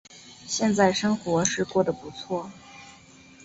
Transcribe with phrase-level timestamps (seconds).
[0.47, 2.49] 现在生活是过得不错